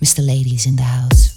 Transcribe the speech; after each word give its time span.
Mr. 0.00 0.26
Ladies 0.26 0.66
in 0.66 0.76
the 0.76 0.82
house. 0.82 1.35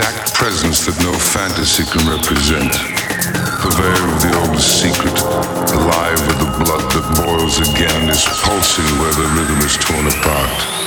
exact 0.00 0.32
presence 0.32 0.86
that 0.86 0.96
no 1.04 1.12
fantasy 1.12 1.84
can 1.84 2.08
represent. 2.08 2.72
Purveyor 3.60 4.08
of 4.08 4.16
the 4.24 4.32
old 4.40 4.58
secret, 4.58 5.12
alive 5.76 6.16
with 6.26 6.38
the 6.40 6.48
blood 6.64 6.88
that 6.88 7.04
boils 7.20 7.60
again 7.60 7.94
and 8.00 8.10
is 8.10 8.24
pulsing 8.24 8.88
where 8.96 9.12
the 9.12 9.28
rhythm 9.36 9.60
is 9.60 9.76
torn 9.76 10.06
apart. 10.08 10.80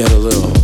get 0.00 0.12
a 0.12 0.16
little 0.16 0.59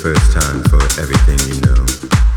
first 0.00 0.32
time 0.32 0.62
for 0.62 0.80
everything 0.98 1.38
you 1.54 1.60
know. 1.60 2.29